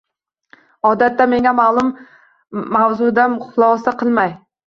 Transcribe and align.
Odatda 0.91 1.27
menga 1.33 1.51
ma’lum 1.59 1.91
mavzuda 2.77 3.29
xulosa 3.45 3.97
qilmay 4.01 4.35